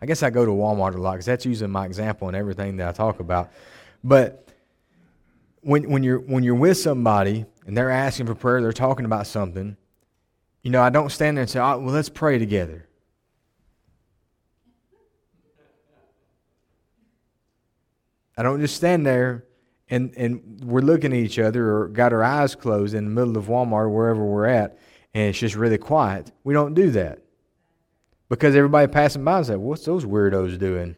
[0.00, 2.78] I guess I go to Walmart a lot because that's usually my example and everything
[2.78, 3.52] that I talk about.
[4.02, 4.48] But
[5.60, 9.26] when when you're when you're with somebody and they're asking for prayer, they're talking about
[9.26, 9.76] something.
[10.62, 12.88] You know, I don't stand there and say, oh, "Well, let's pray together."
[18.36, 19.44] I don't just stand there
[19.88, 23.36] and, and we're looking at each other or got our eyes closed in the middle
[23.36, 24.78] of Walmart wherever we're at
[25.14, 26.32] and it's just really quiet.
[26.44, 27.20] We don't do that.
[28.28, 30.96] Because everybody passing by is like, What's those weirdos doing?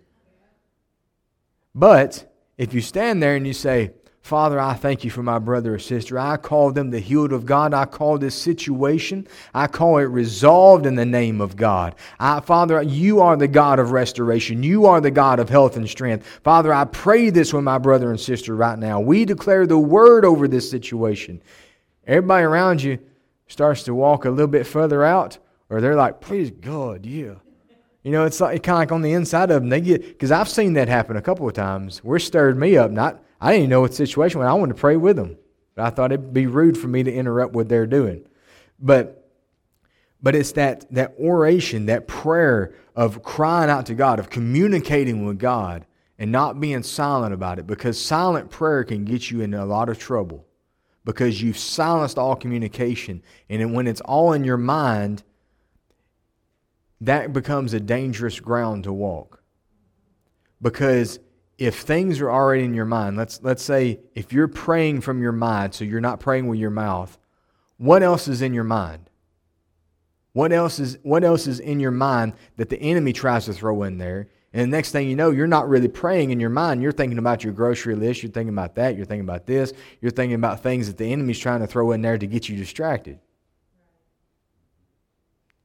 [1.75, 3.91] But if you stand there and you say,
[4.25, 6.19] Father, I thank you for my brother or sister.
[6.19, 7.75] I call them the healed of God.
[7.75, 11.95] I call this situation, I call it resolved in the name of God.
[12.19, 14.63] I, Father, you are the God of restoration.
[14.63, 16.41] You are the God of health and strength.
[16.43, 18.99] Father, I pray this with my brother and sister right now.
[18.99, 21.43] We declare the word over this situation.
[22.07, 23.01] Everybody around you
[23.49, 25.37] starts to walk a little bit further out,
[25.69, 27.35] or they're like, please God, yeah.
[28.03, 29.69] You know, it's like kind of like on the inside of them.
[29.69, 31.99] They get because I've seen that happen a couple of times.
[32.03, 34.49] Where stirred me up, not I didn't even know what the situation was.
[34.49, 35.37] I wanted to pray with them.
[35.75, 38.27] But I thought it'd be rude for me to interrupt what they're doing.
[38.79, 39.29] But
[40.23, 45.39] But it's that, that oration, that prayer of crying out to God, of communicating with
[45.39, 45.85] God,
[46.19, 49.89] and not being silent about it because silent prayer can get you in a lot
[49.89, 50.47] of trouble
[51.05, 53.23] because you've silenced all communication.
[53.51, 55.23] And when it's all in your mind,
[57.01, 59.43] that becomes a dangerous ground to walk.
[60.63, 61.19] Because
[61.59, 65.33] if things are already in your mind, let's, let's say if you're praying from your
[65.33, 67.19] mind, so you're not praying with your mouth,
[67.77, 69.11] what else is in your mind?
[70.33, 73.85] What else is, what else is in your mind that the enemy tries to throw
[73.85, 74.29] in there?
[74.53, 76.83] And the next thing you know, you're not really praying in your mind.
[76.83, 78.23] You're thinking about your grocery list.
[78.23, 78.97] You're thinking about that.
[78.97, 79.73] You're thinking about this.
[80.01, 82.57] You're thinking about things that the enemy's trying to throw in there to get you
[82.57, 83.19] distracted.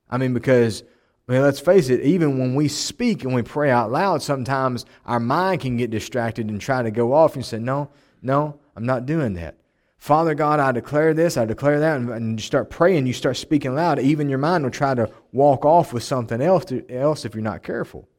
[0.09, 0.83] I mean, because,
[1.29, 4.85] I mean, let's face it, even when we speak and we pray out loud, sometimes
[5.05, 8.85] our mind can get distracted and try to go off and say, No, no, I'm
[8.85, 9.55] not doing that.
[9.99, 13.37] Father God, I declare this, I declare that, and, and you start praying, you start
[13.37, 13.99] speaking loud.
[13.99, 17.43] Even your mind will try to walk off with something else, to, else if you're
[17.43, 18.09] not careful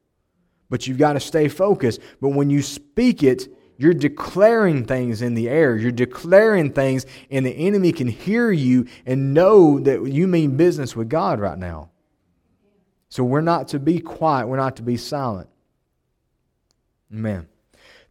[0.70, 2.00] but you've got to stay focused.
[2.20, 5.76] But when you speak it, you're declaring things in the air.
[5.76, 10.94] You're declaring things, and the enemy can hear you and know that you mean business
[10.94, 11.89] with God right now.
[13.10, 15.48] So we're not to be quiet, we're not to be silent.
[17.12, 17.48] Amen.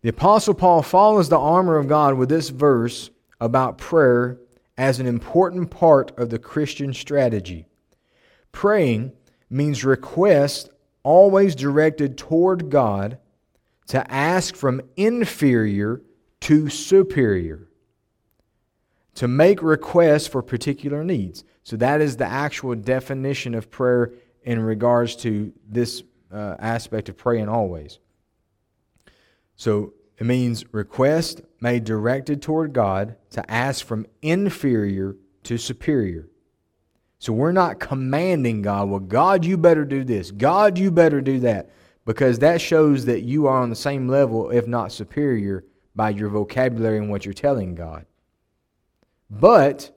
[0.01, 3.09] The Apostle Paul follows the armor of God with this verse
[3.39, 4.37] about prayer
[4.77, 7.65] as an important part of the Christian strategy.
[8.51, 9.13] Praying
[9.49, 10.69] means request
[11.03, 13.17] always directed toward God
[13.87, 16.01] to ask from inferior
[16.41, 17.67] to superior,
[19.15, 21.43] to make requests for particular needs.
[21.63, 27.17] So that is the actual definition of prayer in regards to this uh, aspect of
[27.17, 27.99] praying always.
[29.55, 36.27] So it means request made directed toward God to ask from inferior to superior.
[37.19, 40.31] So we're not commanding God, well, God, you better do this.
[40.31, 41.69] God, you better do that.
[42.05, 46.29] Because that shows that you are on the same level, if not superior, by your
[46.29, 48.05] vocabulary and what you're telling God.
[49.29, 49.91] But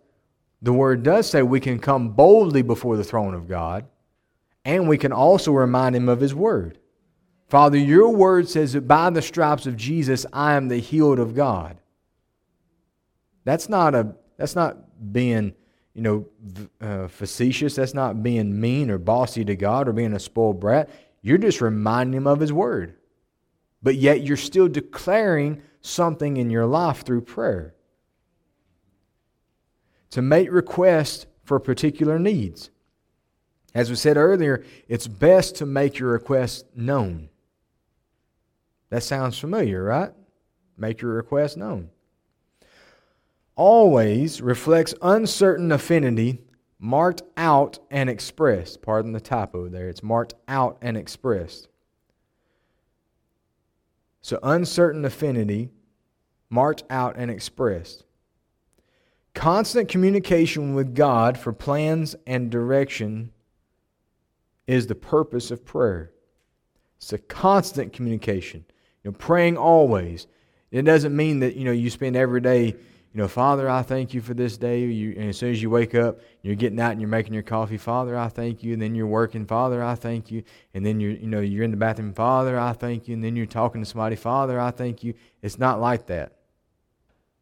[0.61, 3.87] the word does say we can come boldly before the throne of God,
[4.65, 6.79] and we can also remind him of his word.
[7.49, 11.35] Father, your word says that by the stripes of Jesus I am the healed of
[11.35, 11.79] God.
[13.45, 15.55] That's not a that's not being
[15.95, 16.27] you know,
[16.81, 17.75] uh, facetious.
[17.75, 20.89] That's not being mean or bossy to God or being a spoiled brat.
[21.21, 22.97] You're just reminding him of his word.
[23.83, 27.75] But yet you're still declaring something in your life through prayer.
[30.11, 32.71] To make requests for particular needs.
[33.75, 37.29] As we said earlier, it's best to make your request known.
[38.91, 40.13] That sounds familiar, right?
[40.77, 41.91] Make your request known
[43.57, 46.39] always reflects uncertain affinity
[46.79, 48.83] marked out and expressed.
[48.83, 49.89] Pardon the typo there.
[49.89, 51.69] It's marked out and expressed.
[54.21, 55.71] So, uncertain affinity
[56.49, 58.05] marked out and expressed.
[59.35, 63.33] Constant communication with God for plans and direction
[64.73, 66.13] is the purpose of prayer.
[66.97, 68.65] It's a constant communication.
[69.03, 70.27] You know, praying always.
[70.71, 72.77] It doesn't mean that you know you spend every day
[73.15, 74.87] you know, Father, I thank you for this day.
[74.87, 77.43] You, and as soon as you wake up, you're getting out and you're making your
[77.43, 77.77] coffee.
[77.77, 78.73] Father, I thank you.
[78.73, 79.45] And then you're working.
[79.45, 80.43] Father, I thank you.
[80.73, 82.15] And then you're, you know, you're in the bathroom.
[82.15, 83.15] Father, I thank you.
[83.15, 84.17] And then you're talking to somebody.
[84.17, 85.13] Father, I thank you.
[85.43, 86.37] It's not like that.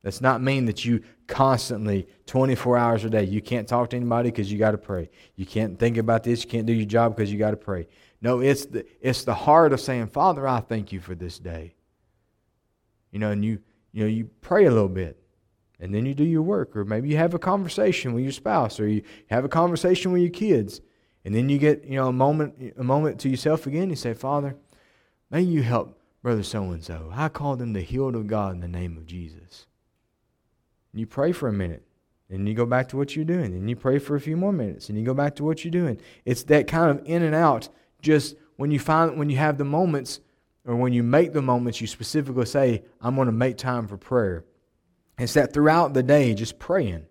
[0.03, 4.31] That's not mean that you constantly, 24 hours a day, you can't talk to anybody
[4.31, 5.11] because you got to pray.
[5.37, 6.43] You can't think about this.
[6.43, 7.87] You can't do your job because you got to pray.
[8.23, 11.75] No, it's the, it's the heart of saying, Father, I thank you for this day.
[13.11, 13.61] You know, and you,
[13.93, 15.21] you know, you pray a little bit
[15.81, 18.79] and then you do your work or maybe you have a conversation with your spouse
[18.79, 20.81] or you have a conversation with your kids
[21.25, 24.15] and then you get you know a moment a moment to yourself again you say
[24.15, 24.57] father
[25.31, 28.61] may you help brother so and so i call them the healed of god in
[28.61, 29.67] the name of jesus
[30.93, 31.85] you pray for a minute.
[32.29, 33.55] And you go back to what you're doing.
[33.55, 34.89] And you pray for a few more minutes.
[34.89, 36.01] And you go back to what you're doing.
[36.25, 37.69] It's that kind of in and out.
[38.03, 40.21] Just when you find when you have the moments
[40.65, 43.97] or when you make the moments you specifically say i'm going to make time for
[43.97, 44.45] prayer.
[45.19, 47.07] It's that throughout the day, just praying.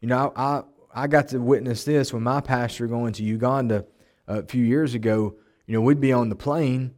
[0.00, 0.62] You know, I,
[0.92, 3.84] I got to witness this when my pastor going to Uganda
[4.26, 5.36] a few years ago.
[5.66, 6.94] You know, we'd be on the plane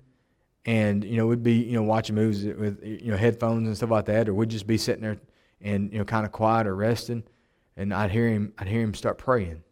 [0.65, 3.91] and, you know, we'd be, you know, watching movies with, you know, headphones and stuff
[3.91, 5.19] like that, or we'd just be sitting there
[5.61, 7.25] and, you know, kind of quiet or resting.
[7.77, 9.63] And I'd hear him, I'd hear him start praying.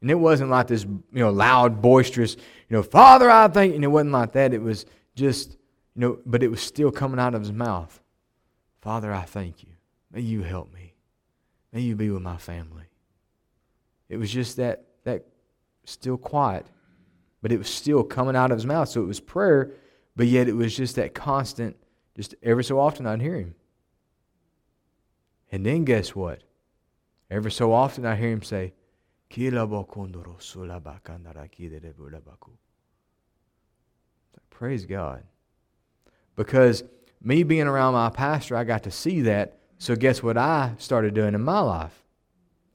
[0.00, 3.82] And it wasn't like this, you know, loud, boisterous, you know, Father, I think, and
[3.82, 4.54] it wasn't like that.
[4.54, 5.52] It was just,
[5.94, 8.00] you know, but it was still coming out of his mouth.
[8.80, 9.70] Father, I thank you.
[10.12, 10.94] May you help me.
[11.72, 12.84] May you be with my family.
[14.08, 15.26] It was just that, that
[15.84, 16.66] still quiet,
[17.42, 18.88] but it was still coming out of his mouth.
[18.88, 19.72] So it was prayer,
[20.18, 21.76] but yet it was just that constant,
[22.16, 23.54] just every so often I'd hear him.
[25.52, 26.42] And then guess what?
[27.30, 28.74] Every so often I hear him say,
[34.50, 35.22] Praise God.
[36.34, 36.82] Because
[37.22, 39.60] me being around my pastor, I got to see that.
[39.78, 42.02] So guess what I started doing in my life?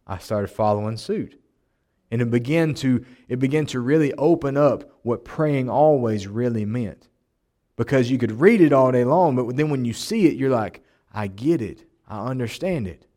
[0.08, 1.38] I started following suit.
[2.10, 7.10] And it began to it began to really open up what praying always really meant.
[7.76, 10.50] Because you could read it all day long, but then when you see it, you're
[10.50, 11.86] like, I get it.
[12.08, 13.08] I understand it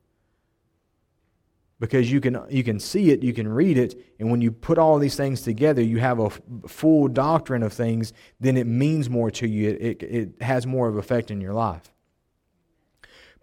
[1.78, 4.78] because you can you can see it, you can read it, and when you put
[4.78, 6.30] all these things together, you have a
[6.66, 8.12] full doctrine of things.
[8.40, 9.70] Then it means more to you.
[9.70, 11.92] It, it, it has more of effect in your life.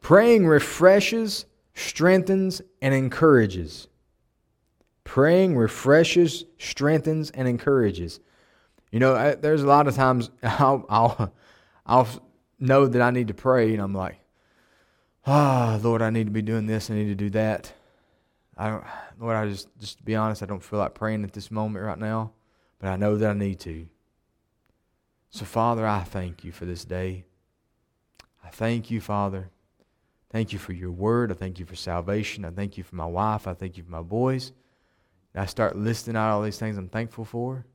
[0.02, 1.46] Praying refreshes,
[1.76, 3.88] strengthens, and encourages.
[5.04, 8.20] Praying refreshes, strengthens, and encourages.
[8.94, 11.34] You know, I, there's a lot of times I'll, I'll
[11.86, 12.08] I'll
[12.60, 14.20] know that I need to pray, and I'm like,
[15.28, 17.74] ah, oh, Lord, I need to be doing this, I need to do that
[18.58, 18.84] I don't,
[19.20, 21.86] Lord, I just, just to be honest, I don't feel like praying at this moment
[21.86, 22.32] right now,
[22.80, 23.88] but I know that I need to.
[25.32, 27.26] So, Father, I thank you for this day.
[28.44, 29.50] I thank you, Father.
[30.30, 31.32] Thank you for your word.
[31.32, 32.46] I thank you for salvation.
[32.46, 33.48] I thank you for my wife.
[33.48, 34.52] I thank you for my boys.
[35.34, 37.66] And I start listing out all these things I'm thankful for.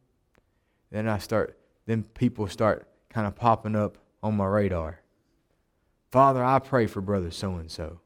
[0.91, 5.01] Then I start, then people start kind of popping up on my radar.
[6.11, 8.01] Father, I pray for brother so and so.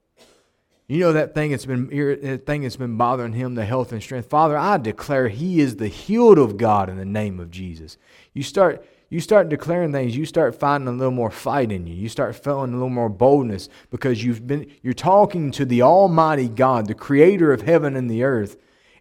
[0.88, 1.86] You know that thing that's been
[2.22, 4.28] that thing that's been bothering him, the health and strength.
[4.28, 7.96] Father, I declare he is the healed of God in the name of Jesus.
[8.34, 11.94] You start you start declaring things, you start finding a little more fight in you.
[11.94, 16.48] You start feeling a little more boldness because you've been you're talking to the Almighty
[16.48, 18.56] God, the creator of heaven and the earth.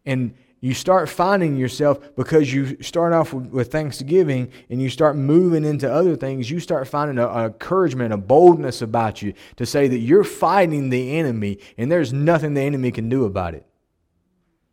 [0.05, 5.15] And you start finding yourself because you start off with, with, Thanksgiving and you start
[5.15, 9.87] moving into other things, you start finding a, encouragement, a boldness about you to say
[9.87, 13.65] that you're fighting the enemy and there's nothing the enemy can do about it.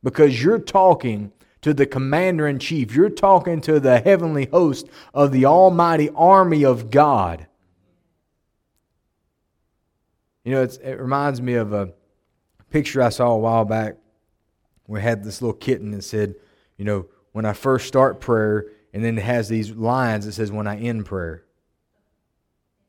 [0.02, 1.32] Because you're talking
[1.62, 6.66] to the commander in chief, you're talking to the heavenly host of the almighty army
[6.66, 7.46] of God.
[10.44, 11.94] You know, it reminds me of a
[12.70, 13.96] picture I saw a while back
[14.88, 16.34] we had this little kitten that said,
[16.76, 20.50] you know, when I first start prayer, and then it has these lines that says
[20.50, 21.44] when I end prayer.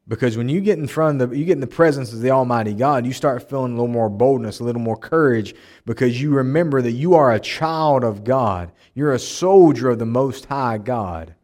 [0.08, 2.32] Because when you get in front of the, you get in the presence of the
[2.32, 5.54] Almighty God, you start feeling a little more boldness, a little more courage,
[5.86, 8.72] because you remember that you are a child of God.
[8.96, 11.36] You're a soldier of the Most High God.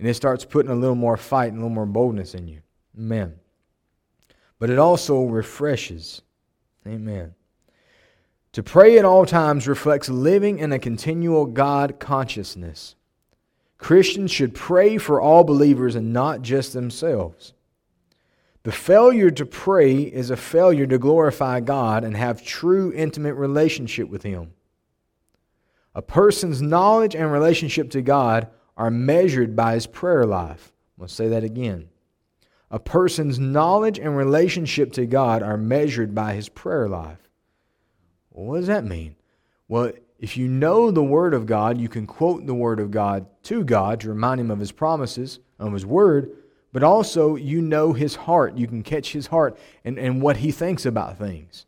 [0.00, 2.62] And it starts putting a little more fight and a little more boldness in you.
[2.98, 3.34] Amen.
[4.58, 6.22] But it also refreshes.
[6.86, 7.34] Amen.
[8.54, 12.94] To pray at all times reflects living in a continual God consciousness.
[13.78, 17.52] Christians should pray for all believers and not just themselves.
[18.62, 24.08] The failure to pray is a failure to glorify God and have true intimate relationship
[24.08, 24.52] with him.
[25.92, 28.46] A person's knowledge and relationship to God
[28.76, 30.72] are measured by his prayer life.
[31.00, 31.88] I'm say that again.
[32.70, 37.23] A person's knowledge and relationship to God are measured by his prayer life.
[38.34, 39.14] Well, what does that mean?
[39.68, 43.26] Well, if you know the Word of God, you can quote the Word of God
[43.44, 46.30] to God to remind Him of His promises, of His Word,
[46.72, 48.58] but also you know His heart.
[48.58, 51.64] You can catch His heart and, and what He thinks about things.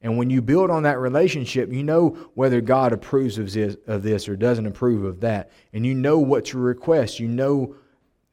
[0.00, 4.04] And when you build on that relationship, you know whether God approves of this, of
[4.04, 5.50] this or doesn't approve of that.
[5.72, 7.18] And you know what to request.
[7.18, 7.74] You know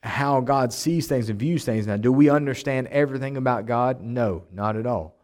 [0.04, 1.88] how God sees things and views things.
[1.88, 4.02] Now, do we understand everything about God?
[4.02, 5.16] No, not at all.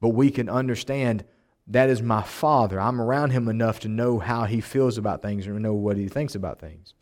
[0.00, 1.24] But we can understand
[1.66, 2.80] that is my father.
[2.80, 6.08] I'm around him enough to know how he feels about things and know what he
[6.08, 6.94] thinks about things.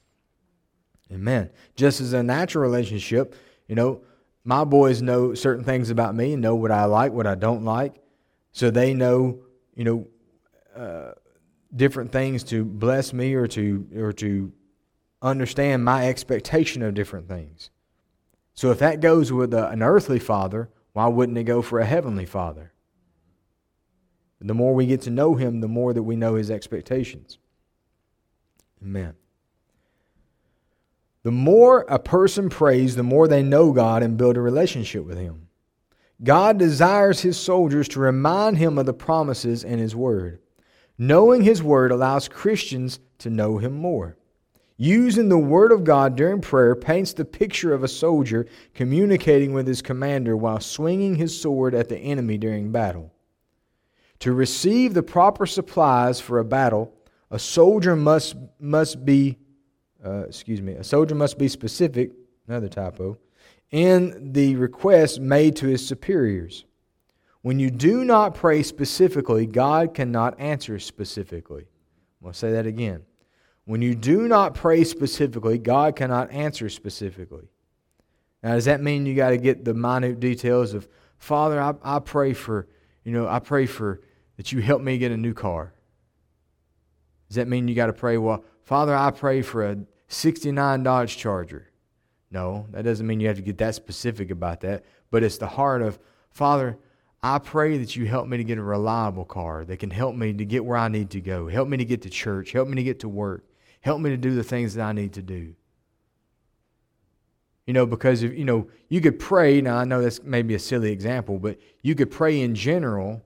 [1.13, 1.51] Amen.
[1.75, 3.35] Just as a natural relationship,
[3.69, 4.03] you know,
[4.45, 7.65] my boys know certain things about me and know what I like, what I don't
[7.65, 7.97] like.
[8.53, 9.41] So they know,
[9.75, 10.07] you know,
[10.77, 11.13] uh,
[11.75, 14.53] different things to bless me or to or to
[15.21, 17.71] understand my expectation of different things.
[18.55, 21.87] So if that goes with a, an earthly father, why wouldn't it go for a
[21.87, 22.72] heavenly father?
[24.49, 27.39] The more we get to know Him, the more that we know His expectations.
[28.83, 29.15] Amen.
[31.23, 35.19] The more a person prays, the more they know God and build a relationship with
[35.19, 35.49] Him.
[36.25, 40.41] God desires His soldiers to remind Him of the promises in His Word.
[40.99, 44.17] Knowing His Word allows Christians to know Him more.
[44.77, 49.69] Using the Word of God during prayer paints the picture of a soldier communicating with
[49.69, 53.13] his commander while swinging his sword at the enemy during battle.
[54.23, 56.95] To receive the proper supplies for a battle,
[57.33, 59.37] a soldier must, must be,
[60.05, 62.13] uh, excuse me, a soldier must be specific,
[62.47, 63.19] another typo,
[63.73, 66.65] in the request made to his superiors.
[67.41, 71.63] When you do not pray specifically, God cannot answer specifically.
[72.21, 73.03] I'm going to say that again.
[73.65, 77.49] When you do not pray specifically, God cannot answer specifically.
[78.41, 80.87] Now, does that mean you got to get the minute details of,
[81.19, 82.69] Father, I, I pray for,
[83.03, 84.01] you know, I pray for
[84.37, 85.73] that you help me get a new car?
[87.29, 89.79] Does that mean you got to pray, well, Father, I pray for a
[90.09, 91.69] 69 Dodge Charger?
[92.31, 94.85] No, that doesn't mean you have to get that specific about that.
[95.11, 95.99] But it's the heart of,
[96.31, 96.79] Father,
[97.23, 100.33] I pray that you help me to get a reliable car that can help me
[100.33, 101.49] to get where I need to go.
[101.49, 102.53] Help me to get to church.
[102.53, 103.45] Help me to get to work.
[103.81, 105.55] Help me to do the things that I need to do.
[107.67, 109.61] You know, because if you know, you could pray.
[109.61, 113.23] Now I know that's maybe a silly example, but you could pray in general,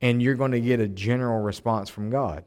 [0.00, 2.44] and you're going to get a general response from God.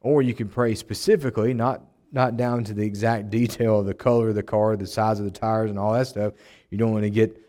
[0.00, 4.30] Or you can pray specifically, not not down to the exact detail of the color
[4.30, 6.34] of the car, the size of the tires, and all that stuff.
[6.70, 7.40] You don't want to get,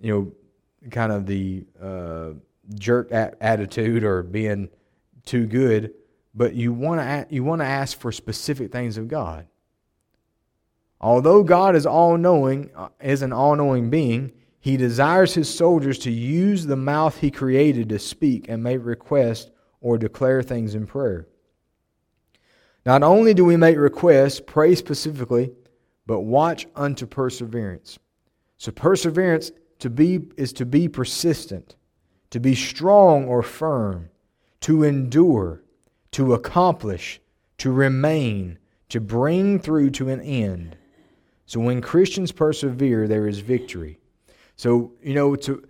[0.00, 2.30] you know, kind of the uh,
[2.74, 4.68] jerk attitude or being
[5.24, 5.92] too good
[6.34, 9.46] but you want to you want to ask for specific things of God.
[11.00, 14.32] Although God is all knowing, uh, is an all knowing being,
[14.62, 19.50] he desires his soldiers to use the mouth he created to speak and make requests
[19.80, 21.26] or declare things in prayer.
[22.86, 25.50] Not only do we make requests, pray specifically,
[26.06, 27.98] but watch unto perseverance.
[28.56, 29.50] So perseverance
[29.80, 31.74] to be is to be persistent,
[32.30, 34.10] to be strong or firm,
[34.60, 35.64] to endure,
[36.12, 37.20] to accomplish,
[37.58, 38.58] to remain,
[38.90, 40.76] to bring through to an end.
[41.46, 43.98] So when Christians persevere, there is victory.
[44.62, 45.68] So, you know, to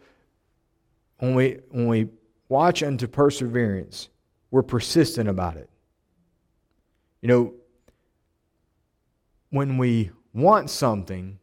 [1.17, 2.09] when we when we
[2.51, 4.11] watch unto perseverance,
[4.51, 5.71] we're persistent about it.
[7.23, 7.55] You know,
[9.49, 11.39] when we want something,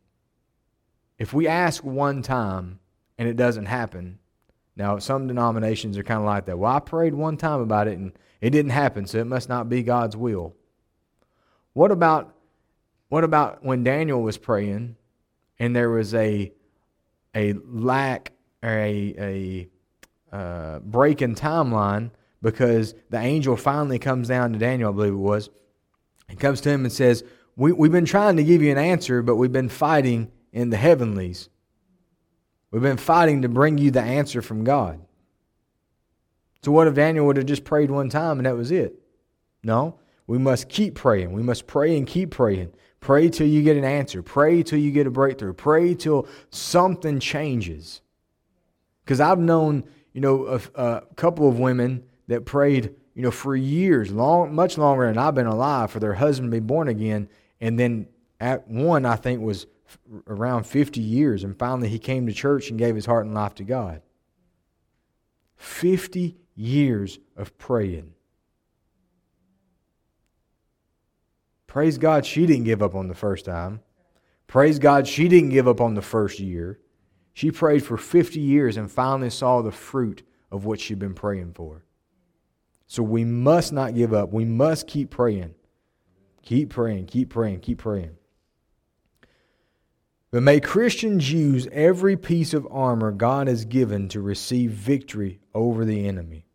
[1.18, 2.82] if we ask one time
[3.18, 4.20] and it doesn't happen,
[4.76, 6.60] now some denominations are kind of like that.
[6.60, 9.70] Well, I prayed one time about it and it didn't happen, so it must not
[9.70, 10.54] be God's will.
[11.74, 12.32] What about
[13.08, 14.97] what about when Daniel was praying
[15.58, 16.54] and there was a
[17.36, 18.32] a lack
[18.63, 19.69] or a
[20.32, 22.11] a uh, break in timeline
[22.41, 25.49] because the angel finally comes down to Daniel, I believe it was,
[26.30, 27.23] and comes to him and says,
[27.55, 30.77] we, We've been trying to give you an answer, but we've been fighting in the
[30.77, 31.49] heavenlies.
[32.71, 35.01] We've been fighting to bring you the answer from God.
[36.63, 38.99] So, what if Daniel would have just prayed one time and that was it?
[39.63, 39.99] No.
[40.27, 41.32] We must keep praying.
[41.32, 42.71] We must pray and keep praying.
[43.00, 44.22] Pray till you get an answer.
[44.22, 45.54] Pray till you get a breakthrough.
[45.54, 48.02] Pray till something changes.
[49.04, 53.56] Because I've known, you know, a, a, couple of women that prayed, you know, for
[53.56, 57.30] years, long, much longer than I've been alive, for their husband to be born again.
[57.62, 58.08] And then
[58.39, 59.66] at one, I think, was
[60.28, 61.43] around 50 years.
[61.43, 64.02] And finally, he came to church and gave his heart and life to God.
[65.56, 68.14] 50 years of praying.
[71.70, 73.82] Praise God, she didn't give up on the first time.
[74.47, 76.80] Praise God, she didn't give up on the first year.
[77.32, 81.53] She prayed for 50 years and finally saw the fruit of what she'd been praying
[81.53, 81.86] for.
[82.88, 84.34] So we must not give up.
[84.34, 85.53] We must keep praying.
[86.41, 88.17] Keep praying, keep praying, keep praying.
[90.32, 95.86] But may Christians use every piece of armor God has given to receive victory over
[95.86, 96.47] the enemy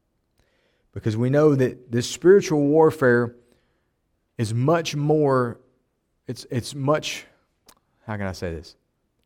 [0.93, 3.37] because we know that this spiritual warfare
[4.39, 5.59] is much more
[6.26, 7.26] it's it's much
[8.07, 8.76] how can I say this?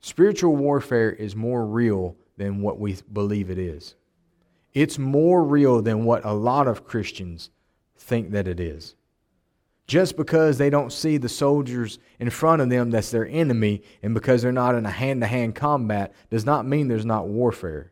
[0.01, 3.97] Spiritual warfare is more real than what we believe it is.
[4.73, 7.51] It's more real than what a lot of Christians
[7.97, 8.95] think that it is.
[9.89, 14.15] Just because they don't see the soldiers in front of them that's their enemy, and
[14.15, 17.91] because they're not in a hand to hand combat, does not mean there's not warfare.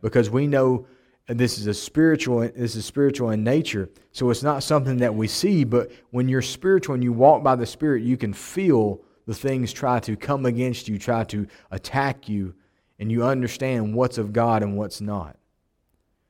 [0.00, 0.86] Because we know
[1.28, 3.88] this is a spiritual this is spiritual in nature.
[4.10, 7.56] So it's not something that we see but when you're spiritual and you walk by
[7.56, 12.28] the spirit you can feel the things try to come against you try to attack
[12.28, 12.54] you
[12.98, 15.36] and you understand what's of god and what's not.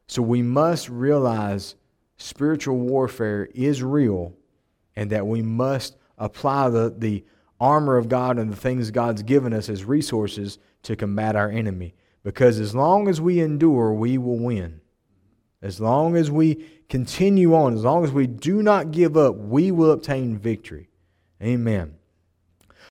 [0.08, 1.74] So we must realize
[2.18, 4.34] spiritual warfare is real
[4.94, 7.24] and that we must apply the, the
[7.58, 11.94] armor of god and the things god's given us as resources to combat our enemy.
[12.22, 14.81] Because as long as we endure we will win
[15.62, 19.70] as long as we continue on, as long as we do not give up, we
[19.70, 20.88] will obtain victory.
[21.42, 21.94] Amen.